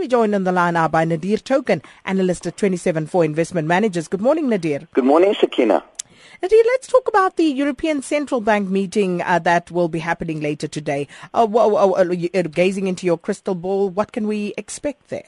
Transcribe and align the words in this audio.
We're 0.00 0.06
joined 0.06 0.34
on 0.34 0.44
the 0.44 0.52
line 0.52 0.72
now 0.72 0.88
by 0.88 1.04
Nadir 1.04 1.36
Token, 1.36 1.82
analyst 2.06 2.46
at 2.46 2.56
Twenty 2.56 2.78
Seven 2.78 3.02
274 3.02 3.24
Investment 3.26 3.68
Managers. 3.68 4.08
Good 4.08 4.22
morning, 4.22 4.48
Nadir. 4.48 4.88
Good 4.94 5.04
morning, 5.04 5.34
Sakina. 5.38 5.84
Nadir, 6.40 6.62
let's 6.68 6.86
talk 6.86 7.06
about 7.06 7.36
the 7.36 7.44
European 7.44 8.00
Central 8.00 8.40
Bank 8.40 8.70
meeting 8.70 9.20
uh, 9.20 9.38
that 9.40 9.70
will 9.70 9.88
be 9.88 9.98
happening 9.98 10.40
later 10.40 10.66
today. 10.66 11.06
Uh, 11.34 11.44
uh, 11.44 12.42
gazing 12.44 12.86
into 12.86 13.04
your 13.04 13.18
crystal 13.18 13.54
ball, 13.54 13.90
what 13.90 14.12
can 14.12 14.26
we 14.26 14.54
expect 14.56 15.08
there? 15.10 15.26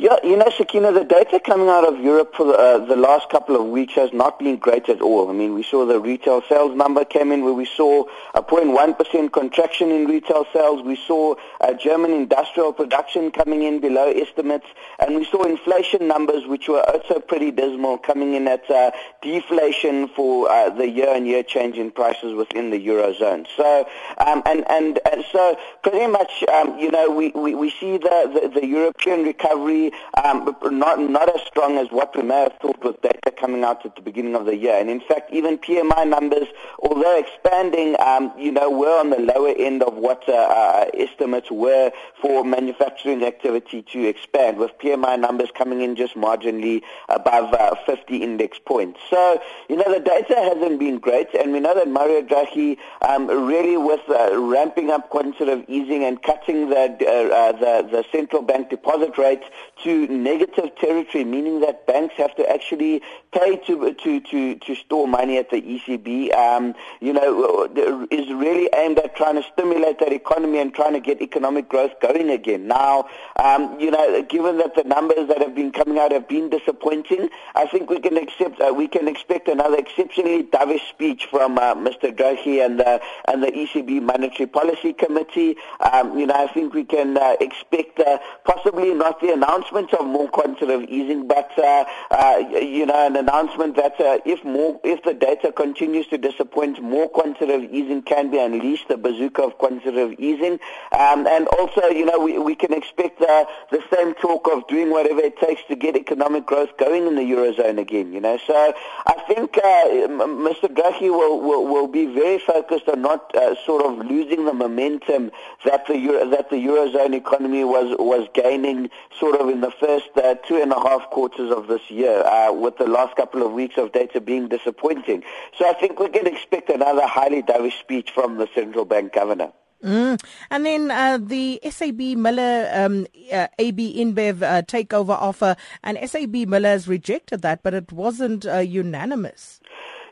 Yeah, 0.00 0.16
you 0.24 0.34
know, 0.34 0.48
Sakina, 0.56 0.92
the 0.92 1.04
data 1.04 1.38
coming 1.38 1.68
out 1.68 1.86
of 1.86 2.00
Europe 2.00 2.34
for 2.34 2.46
the, 2.46 2.54
uh, 2.54 2.78
the 2.78 2.96
last 2.96 3.28
couple 3.28 3.54
of 3.54 3.66
weeks 3.66 3.92
has 3.96 4.14
not 4.14 4.38
been 4.38 4.56
great 4.56 4.88
at 4.88 5.02
all. 5.02 5.28
I 5.28 5.34
mean, 5.34 5.52
we 5.52 5.62
saw 5.62 5.84
the 5.84 6.00
retail 6.00 6.40
sales 6.48 6.74
number 6.74 7.04
came 7.04 7.30
in 7.30 7.44
where 7.44 7.52
we 7.52 7.66
saw 7.66 8.06
a 8.32 8.42
0.1% 8.42 9.30
contraction 9.30 9.90
in 9.90 10.06
retail 10.06 10.46
sales. 10.54 10.80
We 10.80 10.96
saw 10.96 11.34
uh, 11.60 11.74
German 11.74 12.12
industrial 12.12 12.72
production 12.72 13.30
coming 13.30 13.62
in 13.64 13.78
below 13.80 14.10
estimates. 14.10 14.64
And 15.00 15.16
we 15.16 15.26
saw 15.26 15.42
inflation 15.42 16.08
numbers, 16.08 16.46
which 16.46 16.66
were 16.66 16.80
also 16.88 17.20
pretty 17.20 17.50
dismal, 17.50 17.98
coming 17.98 18.32
in 18.32 18.48
at 18.48 18.70
uh, 18.70 18.92
deflation 19.20 20.08
for 20.08 20.50
uh, 20.50 20.70
the 20.70 20.88
year-on-year 20.88 21.42
change 21.42 21.76
in 21.76 21.90
prices 21.90 22.32
within 22.32 22.70
the 22.70 22.86
Eurozone. 22.86 23.46
So, 23.54 23.86
um, 24.16 24.42
and, 24.46 24.64
and, 24.70 24.98
and 25.12 25.26
so 25.30 25.58
pretty 25.82 26.06
much, 26.06 26.42
um, 26.44 26.78
you 26.78 26.90
know, 26.90 27.10
we, 27.10 27.32
we, 27.32 27.54
we 27.54 27.68
see 27.68 27.98
the, 27.98 28.48
the, 28.50 28.60
the 28.60 28.66
European 28.66 29.24
recovery 29.24 29.89
um, 30.22 30.56
not 30.64 31.00
not 31.00 31.34
as 31.34 31.42
strong 31.46 31.78
as 31.78 31.90
what 31.90 32.14
we 32.16 32.22
may 32.22 32.42
have 32.42 32.54
thought 32.60 32.82
with 32.84 33.00
data 33.02 33.30
coming 33.40 33.64
out 33.64 33.84
at 33.86 33.96
the 33.96 34.02
beginning 34.02 34.34
of 34.34 34.44
the 34.44 34.56
year. 34.56 34.78
And 34.78 34.90
in 34.90 35.00
fact, 35.00 35.32
even 35.32 35.58
PMI 35.58 36.06
numbers, 36.08 36.46
although 36.80 37.18
expanding, 37.18 37.96
um, 38.00 38.32
you 38.38 38.52
know, 38.52 38.70
were 38.70 38.98
on 39.00 39.10
the 39.10 39.18
lower 39.18 39.54
end 39.56 39.82
of 39.82 39.94
what 39.94 40.28
uh, 40.28 40.32
uh, 40.32 40.90
estimates 40.94 41.50
were 41.50 41.90
for 42.20 42.44
manufacturing 42.44 43.24
activity 43.24 43.82
to 43.82 44.06
expand, 44.06 44.58
with 44.58 44.72
PMI 44.78 45.18
numbers 45.18 45.50
coming 45.54 45.80
in 45.80 45.96
just 45.96 46.14
marginally 46.14 46.82
above 47.08 47.52
uh, 47.54 47.74
50 47.86 48.22
index 48.22 48.58
points. 48.58 49.00
So, 49.08 49.40
you 49.68 49.76
know, 49.76 49.92
the 49.92 50.00
data 50.00 50.34
hasn't 50.36 50.78
been 50.78 50.98
great, 50.98 51.28
and 51.34 51.52
we 51.52 51.60
know 51.60 51.74
that 51.74 51.88
Mario 51.88 52.22
Draghi 52.22 52.76
um, 53.02 53.26
really 53.26 53.76
with 53.76 54.00
uh, 54.08 54.38
ramping 54.38 54.90
up 54.90 55.08
quantitative 55.08 55.64
easing 55.68 56.04
and 56.04 56.22
cutting 56.22 56.68
the, 56.68 56.76
uh, 56.76 57.34
uh, 57.34 57.52
the 57.52 57.88
the 57.90 58.04
central 58.12 58.42
bank 58.42 58.70
deposit 58.70 59.16
rate 59.18 59.42
to 59.84 60.06
negative 60.08 60.74
territory, 60.76 61.24
meaning 61.24 61.60
that 61.60 61.86
banks 61.86 62.14
have 62.16 62.34
to 62.36 62.48
actually 62.50 63.02
pay 63.32 63.56
to 63.66 63.94
to 63.94 64.20
to, 64.20 64.54
to 64.56 64.74
store 64.74 65.08
money 65.08 65.38
at 65.38 65.50
the 65.50 65.60
ECB. 65.60 66.34
Um, 66.34 66.74
you 67.00 67.12
know, 67.12 67.68
is 68.10 68.28
really 68.32 68.68
aimed 68.74 68.98
at 68.98 69.16
trying 69.16 69.36
to 69.36 69.42
stimulate 69.52 69.98
that 70.00 70.12
economy 70.12 70.58
and 70.58 70.74
trying 70.74 70.92
to 70.92 71.00
get 71.00 71.22
economic 71.22 71.68
growth 71.68 71.92
going 72.00 72.30
again. 72.30 72.66
Now, 72.66 73.08
um, 73.38 73.78
you 73.80 73.90
know, 73.90 74.22
given 74.22 74.58
that 74.58 74.74
the 74.74 74.84
numbers 74.84 75.28
that 75.28 75.38
have 75.38 75.54
been 75.54 75.72
coming 75.72 75.98
out 75.98 76.12
have 76.12 76.28
been 76.28 76.50
disappointing, 76.50 77.28
I 77.54 77.66
think 77.66 77.88
we 77.90 78.00
can 78.00 78.16
accept 78.16 78.60
uh, 78.60 78.72
we 78.74 78.88
can 78.88 79.08
expect 79.08 79.48
another 79.48 79.76
exceptionally 79.76 80.44
dovish 80.44 80.88
speech 80.88 81.26
from 81.30 81.58
uh, 81.58 81.74
Mr. 81.74 82.14
Draghi 82.14 82.64
and 82.64 82.78
the 82.78 83.00
and 83.28 83.42
the 83.42 83.48
ECB 83.48 84.02
Monetary 84.02 84.46
Policy 84.46 84.92
Committee. 84.92 85.56
Um, 85.92 86.18
you 86.18 86.26
know, 86.26 86.34
I 86.34 86.46
think 86.52 86.74
we 86.74 86.84
can 86.84 87.16
uh, 87.16 87.36
expect 87.40 87.98
uh, 88.00 88.18
possibly 88.44 88.94
not 88.94 89.20
the 89.20 89.32
announcement 89.32 89.69
of 89.72 90.06
more 90.06 90.28
quantitative 90.28 90.88
easing, 90.88 91.26
but 91.26 91.50
uh, 91.58 91.84
uh, 92.10 92.36
you 92.60 92.86
know, 92.86 93.06
an 93.06 93.16
announcement 93.16 93.76
that 93.76 94.00
uh, 94.00 94.18
if 94.24 94.44
more, 94.44 94.80
if 94.84 95.02
the 95.04 95.14
data 95.14 95.52
continues 95.52 96.06
to 96.08 96.18
disappoint, 96.18 96.82
more 96.82 97.08
quantitative 97.08 97.70
easing 97.72 98.02
can 98.02 98.30
be 98.30 98.38
unleashed, 98.38 98.88
the 98.88 98.96
bazooka 98.96 99.42
of 99.42 99.58
quantitative 99.58 100.18
easing, 100.18 100.58
um, 100.98 101.26
and 101.26 101.46
also, 101.48 101.86
you 101.88 102.04
know, 102.04 102.18
we, 102.18 102.38
we 102.38 102.54
can 102.54 102.72
expect 102.72 103.20
uh, 103.22 103.44
the 103.70 103.82
same 103.94 104.14
talk 104.14 104.48
of 104.52 104.66
doing 104.68 104.90
whatever 104.90 105.20
it 105.20 105.38
takes 105.38 105.62
to 105.68 105.76
get 105.76 105.96
economic 105.96 106.46
growth 106.46 106.76
going 106.76 107.06
in 107.06 107.14
the 107.14 107.22
eurozone 107.22 107.78
again. 107.78 108.12
You 108.12 108.20
know, 108.20 108.38
so 108.46 108.74
I 109.06 109.14
think 109.28 109.56
uh, 109.58 109.86
Mr. 110.08 110.68
Draghi 110.68 111.10
will, 111.10 111.40
will 111.40 111.66
will 111.66 111.88
be 111.88 112.06
very 112.06 112.38
focused 112.38 112.88
on 112.88 113.02
not 113.02 113.34
uh, 113.36 113.54
sort 113.64 113.84
of 113.84 114.04
losing 114.06 114.44
the 114.44 114.52
momentum 114.52 115.30
that 115.64 115.86
the 115.86 115.96
Euro, 115.96 116.28
that 116.30 116.50
the 116.50 116.56
eurozone 116.56 117.14
economy 117.14 117.64
was 117.64 117.94
was 117.98 118.28
gaining, 118.34 118.90
sort 119.18 119.40
of 119.40 119.48
in 119.48 119.59
the 119.60 119.70
first 119.70 120.08
uh, 120.16 120.34
two 120.46 120.60
and 120.60 120.72
a 120.72 120.80
half 120.80 121.08
quarters 121.10 121.50
of 121.50 121.66
this 121.66 121.90
year, 121.90 122.24
uh, 122.24 122.52
with 122.52 122.76
the 122.78 122.86
last 122.86 123.16
couple 123.16 123.44
of 123.44 123.52
weeks 123.52 123.76
of 123.76 123.92
data 123.92 124.20
being 124.20 124.48
disappointing. 124.48 125.22
So 125.58 125.68
I 125.68 125.74
think 125.74 125.98
we 125.98 126.08
can 126.08 126.26
expect 126.26 126.70
another 126.70 127.06
highly 127.06 127.42
dovish 127.42 127.78
speech 127.78 128.10
from 128.10 128.38
the 128.38 128.48
central 128.54 128.84
bank 128.84 129.12
governor. 129.12 129.52
Mm. 129.82 130.22
And 130.50 130.66
then 130.66 130.90
uh, 130.90 131.18
the 131.18 131.58
SAB 131.68 132.00
Miller 132.00 132.70
um, 132.72 133.06
uh, 133.32 133.48
AB 133.58 133.96
InBev 133.98 134.42
uh, 134.42 134.62
takeover 134.62 135.16
offer, 135.16 135.56
and 135.82 135.98
SAB 136.08 136.34
Miller 136.46 136.68
has 136.68 136.86
rejected 136.86 137.40
that, 137.42 137.62
but 137.62 137.72
it 137.72 137.90
wasn't 137.90 138.46
uh, 138.46 138.58
unanimous. 138.58 139.60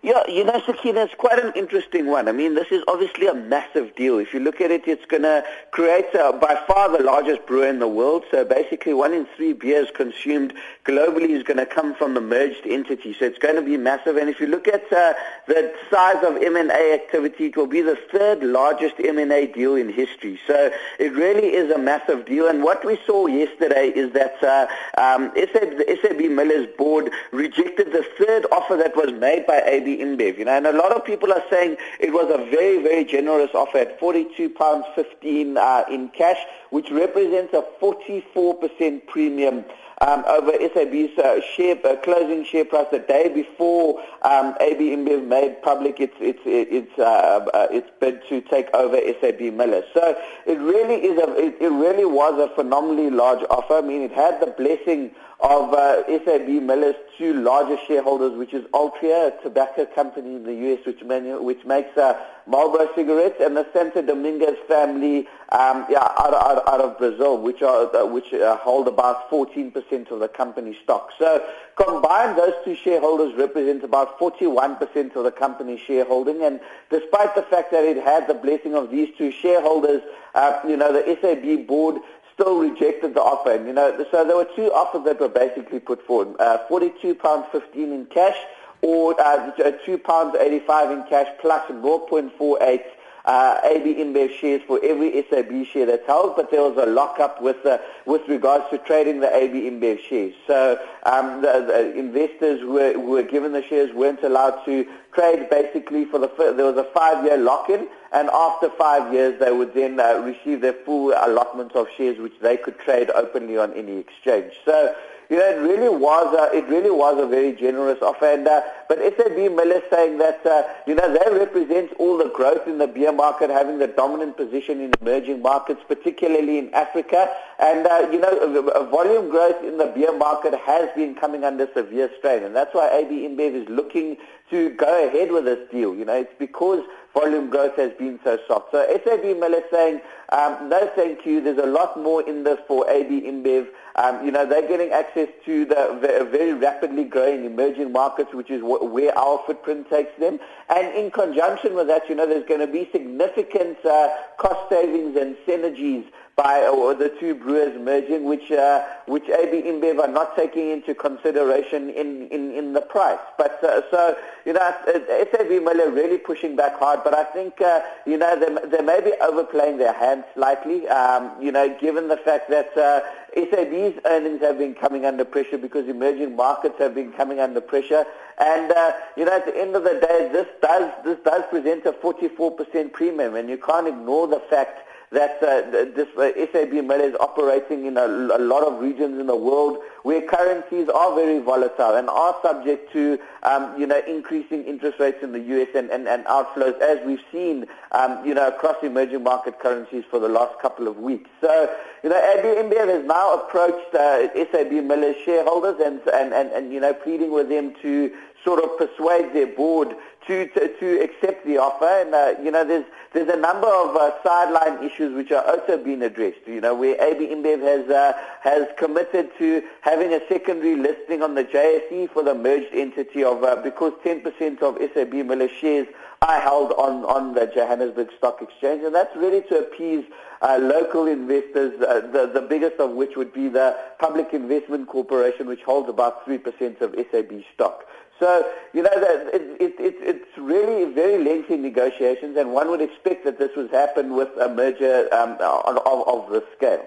Yeah, 0.01 0.23
you 0.29 0.45
know, 0.45 0.63
Sakina, 0.65 1.03
it's 1.03 1.15
quite 1.17 1.45
an 1.45 1.53
interesting 1.57 2.07
one. 2.07 2.29
I 2.29 2.33
mean, 2.33 2.55
this 2.55 2.71
is 2.71 2.85
obviously 2.87 3.27
a 3.27 3.35
massive 3.35 3.97
deal. 3.97 4.19
If 4.19 4.33
you 4.33 4.39
look 4.39 4.61
at 4.61 4.71
it, 4.71 4.87
it's 4.87 5.05
going 5.07 5.25
to 5.25 5.45
create 5.73 6.13
by 6.13 6.63
far 6.69 6.97
the 6.97 7.03
largest 7.03 7.47
brewer 7.47 7.67
in 7.67 7.81
the 7.81 7.89
world. 7.89 8.25
So 8.31 8.45
basically, 8.45 8.95
one 8.95 9.13
in 9.13 9.27
three 9.37 9.55
beers 9.55 9.89
consumed 9.93 10.55
globally 10.85 11.31
is 11.31 11.43
going 11.43 11.57
to 11.57 11.67
come 11.67 11.97
from 11.97 12.15
the 12.15 12.21
merged 12.21 12.65
entity. 12.65 13.17
So 13.19 13.25
it's 13.25 13.39
going 13.39 13.57
to 13.57 13.63
be 13.63 13.77
massive. 13.77 14.17
And 14.17 14.29
if 14.29 14.39
you 14.39 14.47
look 14.47 14.69
at 14.69 14.85
uh, 14.93 15.15
the 15.49 15.75
size 15.91 16.23
of 16.23 16.41
M&A 16.41 16.95
activity, 16.95 17.47
it 17.47 17.57
will 17.57 17.67
be 17.67 17.81
the 17.81 17.99
third 18.13 18.45
largest 18.45 18.95
M&A 19.01 19.47
deal 19.47 19.75
in 19.75 19.89
history. 19.93 20.39
So 20.47 20.71
it 21.01 21.13
really 21.13 21.55
is 21.55 21.73
a 21.73 21.79
massive 21.79 22.25
deal. 22.25 22.47
And 22.47 22.63
what 22.63 22.85
we 22.85 23.01
saw 23.05 23.27
yesterday 23.27 23.89
is 23.89 24.13
that 24.13 24.43
uh, 24.45 24.69
um, 25.01 25.33
SAB, 25.35 25.83
SAB 26.03 26.31
Miller's 26.31 26.69
board 26.79 27.11
rejected 27.33 27.91
the 27.93 28.07
third 28.17 28.47
offer 28.53 28.77
that 28.77 28.95
was 28.95 29.13
made 29.13 29.45
by 29.47 29.61
AB 29.67 29.88
InBev. 29.97 30.39
You 30.39 30.45
know, 30.45 30.57
and 30.57 30.67
a 30.67 30.73
lot 30.73 30.93
of 30.93 31.05
people 31.05 31.33
are 31.33 31.43
saying 31.51 31.77
it 31.99 32.13
was 32.13 32.31
a 32.31 32.39
very, 32.51 32.83
very 32.83 33.05
generous 33.05 33.51
offer 33.55 33.79
at 33.79 33.99
£42.15 34.01 35.57
uh, 35.57 35.85
in 35.91 36.09
cash, 36.11 36.39
which 36.71 36.91
represents 36.91 37.55
a 37.55 37.65
44% 37.81 39.07
premium 39.07 39.65
um, 40.01 40.25
over 40.29 40.53
SAB's 40.53 41.19
uh, 41.19 41.41
share, 41.57 41.77
uh, 41.85 41.97
closing 41.97 42.45
share 42.45 42.65
price 42.65 42.87
the 42.93 43.01
day 43.01 43.29
before 43.29 44.01
um, 44.23 44.55
AB 44.61 44.79
InBev 44.79 45.27
made 45.27 45.61
public 45.63 45.99
its 45.99 46.15
its 46.21 46.39
its 46.45 46.97
uh, 46.99 47.47
uh, 47.53 47.67
its 47.71 47.91
bid 47.99 48.21
to 48.29 48.41
take 48.43 48.73
over 48.75 48.97
SAB 49.21 49.41
Miller. 49.53 49.83
So 49.95 50.17
it 50.47 50.59
really 50.59 50.97
is 51.05 51.19
a 51.19 51.35
it, 51.37 51.57
it 51.61 51.71
really 51.71 52.05
was 52.05 52.39
a 52.39 52.55
phenomenally 52.55 53.11
large 53.11 53.45
offer. 53.51 53.75
I 53.75 53.81
mean, 53.81 54.03
it 54.03 54.13
had 54.13 54.41
the 54.41 54.47
blessing 54.47 55.11
of 55.41 55.73
uh, 55.73 56.03
SAB 56.25 56.49
Miller's 56.49 56.97
two 57.17 57.33
largest 57.33 57.87
shareholders, 57.87 58.37
which 58.37 58.53
is 58.53 58.65
Altria, 58.73 59.29
a 59.29 59.43
tobacco 59.43 59.85
company 59.87 60.35
in 60.35 60.43
the 60.43 60.55
U.S., 60.55 60.85
which, 60.85 61.03
manu- 61.05 61.41
which 61.41 61.65
makes 61.65 61.97
uh, 61.97 62.21
Marlboro 62.49 62.89
cigarettes, 62.97 63.37
and 63.41 63.57
the 63.57 63.65
Santo 63.73 64.03
Dominguez 64.03 64.57
family 64.67 65.29
um, 65.51 65.87
yeah, 65.89 66.01
out, 66.01 66.35
out, 66.35 66.69
out, 66.69 66.81
of 66.81 66.99
Brazil, 66.99 67.39
which, 67.41 67.63
are, 67.63 67.95
uh, 67.95 68.05
which 68.05 68.35
uh, 68.35 68.57
hold 68.57 68.89
about 68.89 69.31
14% 69.31 70.11
of 70.11 70.19
the 70.19 70.29
company 70.29 70.77
stock. 70.83 71.11
So 71.21 71.47
combined, 71.77 72.37
those 72.37 72.55
two 72.65 72.75
shareholders 72.75 73.35
represent 73.37 73.85
about 73.85 74.19
41% 74.19 75.15
of 75.15 75.23
the 75.23 75.31
company 75.31 75.81
shareholding, 75.87 76.43
and 76.43 76.59
despite 76.91 77.37
the 77.37 77.43
fact 77.43 77.71
that 77.71 77.85
it 77.85 78.03
had 78.03 78.27
the 78.27 78.35
blessing 78.35 78.75
of 78.75 78.91
these 78.91 79.09
two 79.17 79.31
shareholders, 79.31 80.03
uh, 80.35 80.61
you 80.67 80.77
know, 80.77 80.93
the 80.93 81.19
SAB 81.21 81.67
board 81.67 82.01
still 82.39 82.59
rejected 82.59 83.15
the 83.15 83.21
offer. 83.21 83.53
And, 83.53 83.67
you 83.67 83.73
know, 83.73 84.07
so 84.11 84.25
there 84.25 84.37
were 84.37 84.49
two 84.57 84.73
offers 84.73 85.05
that 85.05 85.21
were 85.21 85.29
basically 85.29 85.81
put 85.81 86.07
forward, 86.07 86.37
uh, 86.41 86.59
£42.15 86.71 87.75
in 87.75 88.07
cash 88.07 88.37
or 88.81 89.21
uh, 89.21 89.51
£2.85 89.59 90.93
in 90.93 91.09
cash 91.09 91.27
plus 91.41 91.69
0.48 91.71 92.85
uh, 93.25 93.61
AB 93.63 93.95
InBev 93.97 94.33
shares 94.39 94.63
for 94.67 94.81
every 94.83 95.23
SAB 95.29 95.67
share 95.67 95.85
that's 95.85 96.07
held, 96.07 96.35
but 96.35 96.51
there 96.51 96.63
was 96.63 96.79
a 96.79 96.87
lockup 96.87 97.43
with 97.43 97.65
uh, 97.67 97.77
with 98.07 98.27
regards 98.27 98.65
to 98.71 98.79
trading 98.79 99.21
the 99.21 99.35
AB 99.37 99.53
InBev 99.69 100.01
shares. 100.01 100.35
So 100.47 100.81
um, 101.03 101.43
the, 101.43 101.65
the, 101.67 101.99
investors 101.99 102.65
were, 102.65 102.95
who 102.95 103.11
were 103.11 103.23
given 103.23 103.53
the 103.53 103.63
shares 103.63 103.93
weren't 103.93 104.23
allowed 104.23 104.65
to 104.65 104.87
trade 105.15 105.49
basically 105.51 106.05
for 106.05 106.19
the 106.19 106.29
there 106.57 106.67
was 106.67 106.77
a 106.77 106.85
five-year 106.93 107.37
lock-in, 107.37 107.89
and 108.13 108.29
after 108.31 108.71
five 108.71 109.13
years 109.13 109.39
they 109.41 109.53
would 109.53 109.75
then 109.75 109.99
uh, 110.01 110.21
receive 110.25 110.61
their 110.61 110.73
full 110.85 111.13
allotment 111.17 111.73
of 111.73 111.87
shares, 111.97 112.19
which 112.19 112.39
they 112.41 112.57
could 112.57 112.79
trade 112.79 113.11
openly 113.11 113.57
on 113.59 113.73
any 113.75 113.97
exchange. 113.99 114.53
So 114.65 114.95
you 115.29 115.37
know, 115.37 115.51
it 115.51 115.61
really 115.61 115.95
was 115.95 116.35
a, 116.35 116.57
it 116.57 116.67
really 116.69 116.91
was 116.91 117.23
a 117.23 117.27
very 117.27 117.53
generous 117.53 117.99
offer. 118.01 118.33
And, 118.33 118.49
uh, 118.49 118.63
but 118.89 118.99
SAB 118.99 119.37
Miller 119.37 119.83
saying 119.91 120.17
that, 120.19 120.45
uh, 120.47 120.63
you 120.87 120.95
know, 120.95 121.13
they 121.13 121.39
represent 121.39 121.93
all 121.99 122.17
the 122.17 122.31
growth 122.31 122.67
in 122.67 122.79
the 122.79 122.87
beer 122.87 123.13
market, 123.13 123.51
having 123.51 123.79
the 123.79 123.89
dominant 123.89 124.39
position 124.39 124.81
in 124.81 124.93
emerging 125.03 125.43
markets, 125.43 125.81
particularly 125.87 126.59
in 126.59 126.73
Africa. 126.73 127.29
And, 127.59 127.87
uh, 127.87 128.09
you 128.13 128.21
know, 128.21 128.89
volume 128.89 129.31
growth 129.31 129.65
in 129.65 129.79
the 129.79 129.87
beer 129.87 130.17
market 130.17 130.55
has 130.55 130.89
been 130.95 131.17
coming 131.17 131.43
under 131.43 131.69
severe 131.75 132.09
strain. 132.19 132.45
And 132.45 132.55
that's 132.55 132.73
why 132.73 132.89
AB 132.89 133.11
InBev 133.11 133.63
is 133.63 133.69
looking 133.69 134.17
to 134.51 134.71
go 134.71 135.09
ahead 135.09 135.33
with 135.33 135.45
this 135.45 135.69
deal. 135.71 135.93
You 135.95 136.05
know, 136.05 136.15
it's 136.15 136.33
because 136.39 136.85
volume 137.15 137.51
growth 137.51 137.75
has 137.77 137.93
been 137.99 138.21
so 138.23 138.39
soft. 138.47 138.71
So 138.71 138.87
SAB 139.05 139.25
Miller 139.39 139.63
saying, 139.73 140.01
um, 140.31 140.69
no 140.69 140.89
thank 140.95 141.27
you, 141.27 141.41
there's 141.41 141.59
a 141.59 141.67
lot 141.67 142.01
more 142.01 142.23
in 142.29 142.45
this 142.45 142.59
for 142.69 142.89
AB 142.89 143.23
InBev. 143.23 143.67
Um, 143.97 144.25
you 144.25 144.31
know, 144.31 144.47
they're 144.47 144.69
getting 144.69 144.93
access 144.93 145.29
to 145.45 145.65
the 145.65 146.29
very 146.31 146.53
rapidly 146.53 147.05
growing 147.05 147.45
emerging 147.45 147.91
markets, 147.91 148.33
which 148.33 148.51
is 148.51 148.63
where 148.63 149.19
our 149.19 149.43
footprint 149.47 149.91
takes 149.91 150.17
them. 150.21 150.39
And 150.69 150.95
in 150.95 151.11
conjunction 151.11 151.75
with 151.75 151.89
that, 151.89 152.09
you 152.09 152.15
know, 152.15 152.27
there's 152.27 152.47
going 152.47 152.61
to 152.61 152.69
be 152.69 152.89
significant 152.93 153.85
uh, 153.85 154.11
cost 154.39 154.69
savings 154.71 155.17
and 155.17 155.37
synergies 155.47 156.05
by 156.39 156.63
uh, 156.63 156.95
the 156.95 157.13
two 157.19 157.35
brewers 157.35 157.77
merging, 157.81 158.25
which 158.25 158.53
uh, 158.53 158.87
which 159.07 159.29
AB 159.29 159.61
InBev 159.61 159.99
are 159.99 160.07
not 160.07 160.37
taking 160.37 160.71
into 160.71 160.95
consideration 160.95 161.91
in, 161.91 162.29
in, 162.29 162.53
in 162.53 162.73
the 162.73 162.81
price. 162.81 163.19
But 163.37 163.63
uh, 163.65 163.83
so 163.91 164.17
you 164.47 164.53
know, 164.53 164.75
SAB 164.87 165.49
Miller 165.49 165.91
really 165.91 166.17
pushing 166.17 166.55
back 166.55 166.79
hard. 166.79 167.01
But 167.03 167.15
I 167.15 167.25
think 167.25 167.61
uh, 167.61 167.81
you 168.07 168.17
know 168.17 168.39
they, 168.39 168.69
they 168.69 168.85
may 168.85 169.01
be 169.01 169.15
overplaying 169.21 169.79
their 169.79 169.93
hand 169.93 170.23
slightly. 170.35 170.89
Um, 170.89 171.33
you 171.43 171.51
know, 171.51 171.77
given 171.81 172.07
the 172.07 172.19
fact 172.19 172.49
that 172.51 172.71
uh, 172.79 173.01
SAB's 173.35 173.99
earnings 174.05 174.41
have 174.41 174.59
been 174.59 174.77
coming 174.77 175.07
under 175.07 175.25
pressure 175.25 175.59
because 175.59 175.89
emerging 175.89 176.37
markets 176.37 176.77
have 176.79 176.95
been 176.95 177.13
coming 177.13 177.41
under 177.41 177.61
pressure. 177.61 178.07
And 178.39 178.71
uh, 178.71 178.93
you 179.17 179.25
know, 179.25 179.33
at 179.33 179.45
the 179.45 179.61
end 179.61 179.75
of 179.75 179.83
the 179.83 179.99
day, 179.99 180.31
this 180.31 180.47
does 180.63 180.93
this 181.05 181.19
does 181.25 181.43
present 181.51 181.85
a 181.85 181.93
44% 181.93 182.93
premium, 182.93 183.35
and 183.35 183.51
you 183.51 183.59
can't 183.59 183.89
ignore 183.89 184.29
the 184.29 184.39
fact 184.49 184.85
that 185.11 185.43
uh, 185.43 185.63
this 185.71 186.09
uh, 186.19 186.31
SAB 186.53 186.73
Mill 186.85 187.01
is 187.01 187.15
operating 187.21 187.87
in 187.87 187.97
a, 187.97 188.07
a, 188.07 188.39
lot 188.39 188.63
of 188.67 188.81
regions 188.81 189.19
in 189.19 189.27
the 189.27 189.37
world 189.37 189.79
where 190.03 190.23
currencies 190.23 190.89
are 190.89 191.15
very 191.15 191.39
volatile 191.39 191.97
and 191.97 192.09
are 192.09 192.37
subject 192.43 192.93
to, 192.93 193.19
um, 193.43 193.79
you 193.79 193.87
know, 193.87 194.01
increasing 194.07 194.65
interest 194.65 194.99
rates 195.01 195.19
in 195.23 195.33
the 195.33 195.41
U.S. 195.41 195.69
and, 195.75 195.91
and, 195.91 196.09
and 196.09 196.25
outflows, 196.27 196.81
as 196.81 197.05
we've 197.05 197.23
seen, 197.33 197.67
um, 197.93 198.25
you 198.25 198.35
know, 198.35 198.49
across 198.49 198.77
emerging 198.83 199.23
market 199.23 199.59
currencies 199.61 200.05
for 200.11 200.19
the 200.19 200.29
last 200.29 200.59
couple 200.61 200.89
of 200.89 200.99
weeks. 200.99 201.31
So, 201.41 201.75
you 202.03 202.11
know, 202.11 202.17
AB 202.17 202.43
InBev 202.43 202.89
has 202.89 203.05
now 203.05 203.35
approached 203.35 203.95
uh, 203.95 204.29
SAB 204.53 204.73
Miller's 204.85 205.17
shareholders 205.25 205.81
and, 205.85 206.01
and, 206.13 206.33
and, 206.33 206.51
and, 206.53 206.73
you 206.73 206.81
know, 206.81 206.95
pleading 206.95 207.33
with 207.33 207.49
them 207.49 207.75
to 207.83 208.13
sort 208.45 208.63
of 208.63 208.79
persuade 208.79 209.33
their 209.35 209.47
board 209.47 209.95
to, 210.27 210.47
to, 210.49 210.69
to 210.79 211.03
accept 211.03 211.45
the 211.47 211.59
offer. 211.59 211.87
And, 211.87 212.15
uh, 212.15 212.35
you 212.43 212.51
know, 212.51 212.65
there's, 212.65 212.85
there's 213.13 213.29
a 213.29 213.37
number 213.37 213.67
of 213.67 213.97
uh, 213.97 214.13
sideline 214.23 214.85
issues 214.85 215.15
which 215.15 215.33
are 215.33 215.45
also 215.45 215.83
being 215.83 216.03
addressed, 216.03 216.47
you 216.47 216.61
know, 216.61 216.75
where 216.75 216.95
AB 217.01 217.27
InBev 217.27 217.61
has, 217.63 217.91
uh, 217.91 218.13
has 218.43 218.69
committed 218.79 219.31
to 219.39 219.63
having 219.89 220.13
a 220.13 220.21
secondary 220.29 220.77
listing 220.77 221.23
on 221.23 221.35
the 221.35 221.45
JSE 221.45 222.11
for 222.13 222.23
the 222.23 222.35
merged 222.35 222.75
entity 222.75 223.25
of, 223.25 223.43
uh, 223.43 223.57
because 223.57 223.93
10% 224.05 224.61
of 224.61 224.77
SAB 224.93 225.15
Miller 225.15 225.49
shares 225.49 225.87
are 226.21 226.41
held 226.41 226.73
on, 226.73 227.07
on 227.07 227.33
the 227.35 227.47
Johannesburg 227.47 228.09
Stock 228.19 228.43
Exchange. 228.43 228.85
And 228.85 228.95
that's 228.95 229.17
really 229.17 229.41
to 229.49 229.61
appease 229.61 230.05
uh, 230.43 230.59
local 230.61 231.07
investors, 231.07 231.73
uh, 231.81 232.01
the, 232.13 232.31
the 232.35 232.43
biggest 232.43 232.79
of 232.79 232.91
which 232.91 233.17
would 233.17 233.33
be 233.33 233.49
the 233.49 233.79
Public 233.99 234.35
Investment 234.35 234.89
Corporation, 234.89 235.47
which 235.47 235.63
holds 235.63 235.89
about 235.89 236.27
3% 236.27 236.83
of 236.83 236.95
SAB 237.11 237.43
stock. 237.55 237.85
So, 238.21 238.45
you 238.75 238.83
know, 238.83 238.91
it, 238.93 239.57
it, 239.59 239.75
it, 239.81 239.95
it's 240.01 240.37
really 240.37 240.93
very 240.93 241.25
lengthy 241.25 241.57
negotiations, 241.57 242.37
and 242.37 242.53
one 242.53 242.69
would 242.69 242.83
expect 242.83 243.25
that 243.25 243.39
this 243.39 243.57
would 243.57 243.71
happen 243.71 244.15
with 244.15 244.29
a 244.39 244.53
merger 244.53 245.09
um, 245.15 245.39
of, 245.41 246.07
of 246.07 246.31
this 246.31 246.43
scale. 246.57 246.85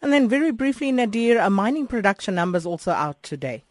And 0.00 0.12
then 0.12 0.28
very 0.28 0.50
briefly, 0.50 0.92
Nadir, 0.92 1.38
a 1.38 1.50
mining 1.50 1.86
production 1.86 2.34
numbers 2.34 2.66
also 2.66 2.92
out 2.92 3.22
today. 3.22 3.64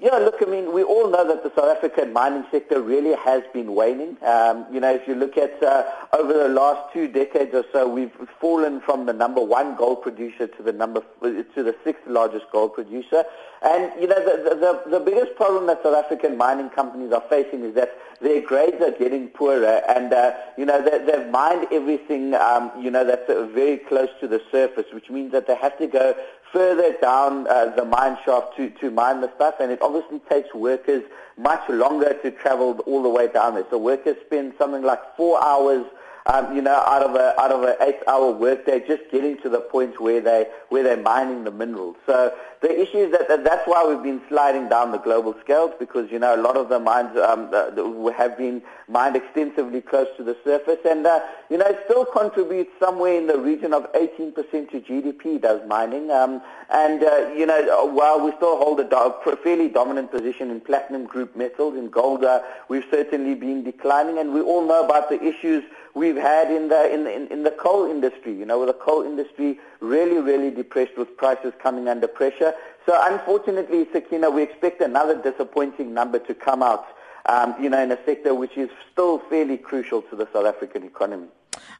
Yeah, 0.00 0.18
look, 0.18 0.36
I 0.40 0.44
mean, 0.44 0.72
we 0.72 0.84
all 0.84 1.10
know 1.10 1.26
that 1.26 1.42
the 1.42 1.50
South 1.56 1.76
African 1.76 2.12
mining 2.12 2.44
sector 2.52 2.80
really 2.80 3.16
has 3.16 3.42
been 3.52 3.74
waning. 3.74 4.16
Um, 4.22 4.64
you 4.72 4.78
know, 4.78 4.94
if 4.94 5.08
you 5.08 5.16
look 5.16 5.36
at 5.36 5.60
uh, 5.60 5.86
over 6.12 6.32
the 6.32 6.48
last 6.48 6.92
two 6.92 7.08
decades 7.08 7.52
or 7.52 7.64
so, 7.72 7.88
we've 7.88 8.12
fallen 8.40 8.80
from 8.80 9.06
the 9.06 9.12
number 9.12 9.42
one 9.42 9.74
gold 9.74 10.02
producer 10.02 10.46
to 10.46 10.62
the 10.62 10.72
number 10.72 11.02
to 11.20 11.62
the 11.64 11.74
sixth 11.82 12.06
largest 12.06 12.44
gold 12.52 12.74
producer. 12.74 13.24
And 13.60 13.90
you 14.00 14.06
know, 14.06 14.24
the, 14.24 14.54
the, 14.54 14.98
the 14.98 15.00
biggest 15.00 15.34
problem 15.34 15.66
that 15.66 15.82
South 15.82 15.96
African 15.96 16.36
mining 16.36 16.70
companies 16.70 17.12
are 17.12 17.24
facing 17.28 17.64
is 17.64 17.74
that 17.74 17.98
their 18.20 18.40
grades 18.40 18.80
are 18.80 18.92
getting 18.92 19.28
poorer, 19.28 19.82
and 19.88 20.12
uh, 20.12 20.32
you 20.56 20.64
know, 20.64 20.80
they, 20.80 20.98
they've 21.04 21.28
mined 21.30 21.66
everything, 21.72 22.34
um, 22.34 22.70
you 22.80 22.90
know, 22.90 23.04
that's 23.04 23.28
uh, 23.28 23.46
very 23.46 23.78
close 23.78 24.08
to 24.20 24.28
the 24.28 24.40
surface, 24.50 24.86
which 24.92 25.10
means 25.10 25.32
that 25.32 25.48
they 25.48 25.56
have 25.56 25.76
to 25.78 25.86
go 25.88 26.14
further 26.52 26.94
down 27.00 27.46
uh, 27.48 27.66
the 27.76 27.84
mine 27.84 28.16
shaft 28.24 28.56
to, 28.56 28.70
to 28.70 28.90
mine 28.90 29.20
the 29.20 29.30
stuff, 29.36 29.56
and 29.60 29.70
it 29.70 29.80
obviously 29.82 30.20
takes 30.30 30.54
workers 30.54 31.02
much 31.36 31.66
longer 31.68 32.14
to 32.22 32.30
travel 32.30 32.78
all 32.86 33.02
the 33.02 33.08
way 33.08 33.28
down 33.28 33.54
there. 33.54 33.64
So 33.70 33.78
workers 33.78 34.16
spend 34.26 34.54
something 34.58 34.82
like 34.82 35.00
four 35.16 35.42
hours 35.42 35.84
um, 36.28 36.54
you 36.54 36.60
know, 36.60 36.74
out 36.74 37.02
of 37.02 37.14
a 37.14 37.40
out 37.40 37.50
of 37.52 37.62
an 37.62 37.74
eight-hour 37.80 38.32
workday, 38.32 38.80
just 38.86 39.10
getting 39.10 39.38
to 39.38 39.48
the 39.48 39.60
point 39.60 39.98
where 39.98 40.20
they 40.20 40.46
where 40.68 40.82
they're 40.82 41.02
mining 41.02 41.44
the 41.44 41.50
minerals. 41.50 41.96
So 42.04 42.34
the 42.60 42.80
issue 42.80 42.98
is 42.98 43.12
that, 43.12 43.28
that 43.28 43.44
that's 43.44 43.66
why 43.66 43.86
we've 43.86 44.02
been 44.02 44.20
sliding 44.28 44.68
down 44.68 44.90
the 44.90 44.98
global 44.98 45.34
scales 45.40 45.72
because 45.78 46.10
you 46.10 46.18
know 46.18 46.34
a 46.34 46.40
lot 46.40 46.56
of 46.56 46.68
the 46.68 46.78
mines 46.78 47.16
um, 47.16 47.50
uh, 47.52 48.10
have 48.12 48.36
been 48.36 48.62
mined 48.88 49.14
extensively 49.14 49.80
close 49.80 50.08
to 50.16 50.24
the 50.24 50.36
surface, 50.44 50.78
and 50.84 51.06
uh, 51.06 51.20
you 51.50 51.58
know 51.58 51.66
it 51.66 51.80
still 51.84 52.04
contributes 52.04 52.70
somewhere 52.80 53.14
in 53.14 53.26
the 53.28 53.38
region 53.38 53.72
of 53.72 53.90
18% 53.92 54.34
to 54.34 54.80
GDP. 54.80 55.40
Does 55.40 55.66
mining, 55.68 56.10
um, 56.10 56.42
and 56.70 57.04
uh, 57.04 57.30
you 57.36 57.46
know 57.46 57.86
while 57.86 58.24
we 58.24 58.32
still 58.32 58.56
hold 58.56 58.80
a 58.80 58.84
do- 58.84 59.36
fairly 59.42 59.68
dominant 59.68 60.10
position 60.10 60.50
in 60.50 60.60
platinum 60.60 61.04
group 61.06 61.36
metals, 61.36 61.76
in 61.76 61.88
gold, 61.88 62.24
uh, 62.24 62.42
we've 62.68 62.86
certainly 62.90 63.34
been 63.34 63.62
declining, 63.62 64.18
and 64.18 64.32
we 64.32 64.40
all 64.40 64.66
know 64.66 64.84
about 64.84 65.08
the 65.08 65.22
issues 65.22 65.62
we've 65.94 66.16
had 66.16 66.50
in 66.50 66.68
the 66.68 66.92
in, 66.92 67.06
in, 67.06 67.28
in 67.28 67.42
the 67.44 67.52
coal 67.52 67.88
industry. 67.88 68.32
You 68.32 68.46
know, 68.46 68.58
with 68.58 68.68
the 68.68 68.74
coal 68.74 69.02
industry 69.02 69.58
really, 69.80 70.18
really 70.18 70.50
depressed 70.50 70.96
with 70.96 71.16
prices 71.16 71.52
coming 71.62 71.88
under 71.88 72.08
pressure. 72.08 72.47
So 72.86 72.98
unfortunately, 73.06 73.86
Sakina, 73.92 74.30
we 74.30 74.42
expect 74.42 74.80
another 74.80 75.20
disappointing 75.20 75.92
number 75.92 76.18
to 76.20 76.34
come 76.34 76.62
out. 76.62 76.86
Um, 77.26 77.54
you 77.60 77.68
know, 77.68 77.82
in 77.82 77.92
a 77.92 77.98
sector 78.06 78.34
which 78.34 78.56
is 78.56 78.70
still 78.90 79.18
fairly 79.18 79.58
crucial 79.58 80.00
to 80.02 80.16
the 80.16 80.26
South 80.32 80.46
African 80.46 80.82
economy. 80.84 81.28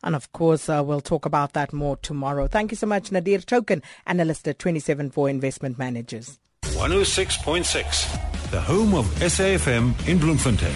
And 0.02 0.14
of 0.14 0.30
course, 0.32 0.68
uh, 0.68 0.82
we'll 0.84 1.00
talk 1.00 1.24
about 1.24 1.54
that 1.54 1.72
more 1.72 1.96
tomorrow. 1.96 2.48
Thank 2.48 2.70
you 2.70 2.76
so 2.76 2.86
much, 2.86 3.10
Nadir 3.10 3.38
Token, 3.38 3.82
analyst 4.06 4.46
at 4.46 4.58
274 4.58 5.30
Investment 5.30 5.78
Managers. 5.78 6.38
106.6, 6.64 8.50
the 8.50 8.60
home 8.60 8.94
of 8.94 9.06
SAFM 9.20 10.06
in 10.06 10.18
Bloemfontein. 10.18 10.70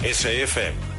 SAFM 0.00 0.93